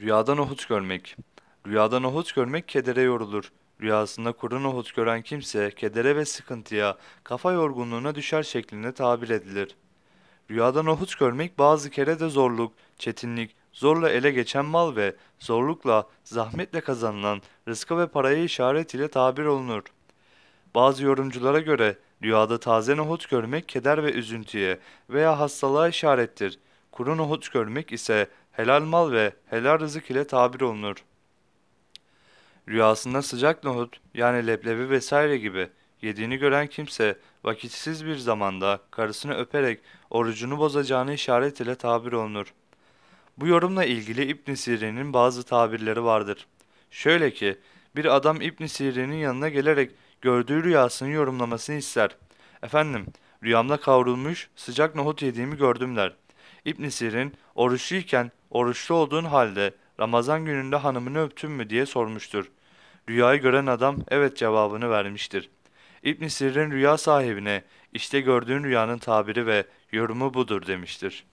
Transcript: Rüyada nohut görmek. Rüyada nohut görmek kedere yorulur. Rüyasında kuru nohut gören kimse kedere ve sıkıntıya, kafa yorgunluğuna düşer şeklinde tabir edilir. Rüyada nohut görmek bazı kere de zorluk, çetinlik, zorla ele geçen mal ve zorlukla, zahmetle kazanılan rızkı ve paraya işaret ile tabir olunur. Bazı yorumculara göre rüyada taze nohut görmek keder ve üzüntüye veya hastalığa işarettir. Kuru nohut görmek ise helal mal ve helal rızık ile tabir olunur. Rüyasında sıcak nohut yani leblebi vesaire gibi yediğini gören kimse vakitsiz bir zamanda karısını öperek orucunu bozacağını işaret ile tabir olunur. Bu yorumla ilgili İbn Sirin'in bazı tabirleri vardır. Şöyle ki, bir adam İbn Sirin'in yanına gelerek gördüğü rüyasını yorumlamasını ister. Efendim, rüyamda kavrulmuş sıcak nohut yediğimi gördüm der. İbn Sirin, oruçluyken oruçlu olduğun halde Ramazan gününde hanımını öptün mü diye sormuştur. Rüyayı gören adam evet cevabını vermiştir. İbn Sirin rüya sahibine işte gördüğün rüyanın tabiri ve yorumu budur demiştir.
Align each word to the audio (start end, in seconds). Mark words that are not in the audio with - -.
Rüyada 0.00 0.34
nohut 0.34 0.68
görmek. 0.68 1.16
Rüyada 1.66 2.00
nohut 2.00 2.34
görmek 2.34 2.68
kedere 2.68 3.02
yorulur. 3.02 3.52
Rüyasında 3.80 4.32
kuru 4.32 4.62
nohut 4.62 4.94
gören 4.94 5.22
kimse 5.22 5.70
kedere 5.70 6.16
ve 6.16 6.24
sıkıntıya, 6.24 6.96
kafa 7.24 7.52
yorgunluğuna 7.52 8.14
düşer 8.14 8.42
şeklinde 8.42 8.92
tabir 8.92 9.28
edilir. 9.28 9.76
Rüyada 10.50 10.82
nohut 10.82 11.18
görmek 11.18 11.58
bazı 11.58 11.90
kere 11.90 12.20
de 12.20 12.28
zorluk, 12.28 12.72
çetinlik, 12.98 13.56
zorla 13.72 14.10
ele 14.10 14.30
geçen 14.30 14.64
mal 14.64 14.96
ve 14.96 15.16
zorlukla, 15.38 16.06
zahmetle 16.24 16.80
kazanılan 16.80 17.42
rızkı 17.68 17.98
ve 17.98 18.06
paraya 18.06 18.44
işaret 18.44 18.94
ile 18.94 19.08
tabir 19.08 19.44
olunur. 19.44 19.82
Bazı 20.74 21.04
yorumculara 21.04 21.60
göre 21.60 21.98
rüyada 22.22 22.60
taze 22.60 22.96
nohut 22.96 23.30
görmek 23.30 23.68
keder 23.68 24.04
ve 24.04 24.12
üzüntüye 24.12 24.78
veya 25.10 25.38
hastalığa 25.38 25.88
işarettir. 25.88 26.58
Kuru 26.96 27.16
nohut 27.16 27.52
görmek 27.52 27.92
ise 27.92 28.28
helal 28.52 28.82
mal 28.82 29.12
ve 29.12 29.32
helal 29.50 29.80
rızık 29.80 30.10
ile 30.10 30.26
tabir 30.26 30.60
olunur. 30.60 30.96
Rüyasında 32.68 33.22
sıcak 33.22 33.64
nohut 33.64 34.00
yani 34.14 34.46
leblebi 34.46 34.90
vesaire 34.90 35.36
gibi 35.36 35.68
yediğini 36.02 36.36
gören 36.36 36.66
kimse 36.66 37.18
vakitsiz 37.44 38.06
bir 38.06 38.16
zamanda 38.16 38.80
karısını 38.90 39.34
öperek 39.34 39.80
orucunu 40.10 40.58
bozacağını 40.58 41.14
işaret 41.14 41.60
ile 41.60 41.74
tabir 41.74 42.12
olunur. 42.12 42.54
Bu 43.38 43.46
yorumla 43.46 43.84
ilgili 43.84 44.24
İbn 44.24 44.54
Sirin'in 44.54 45.12
bazı 45.12 45.42
tabirleri 45.42 46.04
vardır. 46.04 46.46
Şöyle 46.90 47.32
ki, 47.32 47.58
bir 47.96 48.04
adam 48.16 48.40
İbn 48.40 48.66
Sirin'in 48.66 49.16
yanına 49.16 49.48
gelerek 49.48 49.90
gördüğü 50.20 50.64
rüyasını 50.64 51.10
yorumlamasını 51.10 51.76
ister. 51.76 52.16
Efendim, 52.62 53.06
rüyamda 53.42 53.76
kavrulmuş 53.76 54.48
sıcak 54.56 54.94
nohut 54.94 55.22
yediğimi 55.22 55.56
gördüm 55.56 55.96
der. 55.96 56.12
İbn 56.66 56.88
Sirin, 56.88 57.32
oruçluyken 57.54 58.30
oruçlu 58.50 58.94
olduğun 58.94 59.24
halde 59.24 59.74
Ramazan 60.00 60.44
gününde 60.44 60.76
hanımını 60.76 61.22
öptün 61.22 61.50
mü 61.50 61.70
diye 61.70 61.86
sormuştur. 61.86 62.50
Rüyayı 63.08 63.40
gören 63.40 63.66
adam 63.66 63.96
evet 64.08 64.36
cevabını 64.36 64.90
vermiştir. 64.90 65.50
İbn 66.02 66.26
Sirin 66.26 66.70
rüya 66.70 66.96
sahibine 66.96 67.64
işte 67.92 68.20
gördüğün 68.20 68.64
rüyanın 68.64 68.98
tabiri 68.98 69.46
ve 69.46 69.64
yorumu 69.92 70.34
budur 70.34 70.66
demiştir. 70.66 71.24